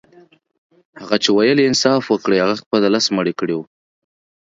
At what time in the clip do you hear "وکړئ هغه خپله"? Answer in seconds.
2.07-2.87